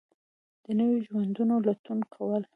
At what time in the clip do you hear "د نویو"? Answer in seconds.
0.63-1.03